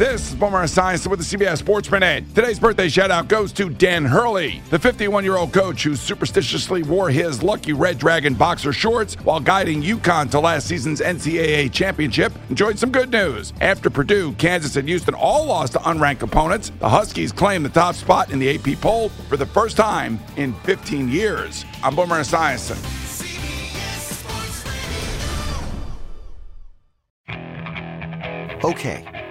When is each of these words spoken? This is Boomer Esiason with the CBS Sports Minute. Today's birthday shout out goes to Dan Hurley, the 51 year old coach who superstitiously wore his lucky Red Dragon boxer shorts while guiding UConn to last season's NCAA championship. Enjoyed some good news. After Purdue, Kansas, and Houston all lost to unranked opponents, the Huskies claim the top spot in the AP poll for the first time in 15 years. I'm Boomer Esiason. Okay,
This 0.00 0.30
is 0.30 0.34
Boomer 0.34 0.64
Esiason 0.64 1.08
with 1.08 1.18
the 1.20 1.36
CBS 1.36 1.58
Sports 1.58 1.90
Minute. 1.90 2.24
Today's 2.34 2.58
birthday 2.58 2.88
shout 2.88 3.10
out 3.10 3.28
goes 3.28 3.52
to 3.52 3.68
Dan 3.68 4.06
Hurley, 4.06 4.62
the 4.70 4.78
51 4.78 5.24
year 5.24 5.36
old 5.36 5.52
coach 5.52 5.82
who 5.82 5.94
superstitiously 5.94 6.82
wore 6.82 7.10
his 7.10 7.42
lucky 7.42 7.74
Red 7.74 7.98
Dragon 7.98 8.32
boxer 8.32 8.72
shorts 8.72 9.16
while 9.16 9.40
guiding 9.40 9.82
UConn 9.82 10.30
to 10.30 10.40
last 10.40 10.68
season's 10.68 11.02
NCAA 11.02 11.70
championship. 11.70 12.32
Enjoyed 12.48 12.78
some 12.78 12.90
good 12.90 13.10
news. 13.10 13.52
After 13.60 13.90
Purdue, 13.90 14.32
Kansas, 14.36 14.76
and 14.76 14.88
Houston 14.88 15.12
all 15.12 15.44
lost 15.44 15.74
to 15.74 15.80
unranked 15.80 16.22
opponents, 16.22 16.72
the 16.78 16.88
Huskies 16.88 17.30
claim 17.30 17.62
the 17.62 17.68
top 17.68 17.94
spot 17.94 18.30
in 18.30 18.38
the 18.38 18.54
AP 18.54 18.80
poll 18.80 19.10
for 19.28 19.36
the 19.36 19.44
first 19.44 19.76
time 19.76 20.18
in 20.38 20.54
15 20.64 21.10
years. 21.10 21.66
I'm 21.82 21.94
Boomer 21.94 22.20
Esiason. 22.20 22.78
Okay, 28.64 29.19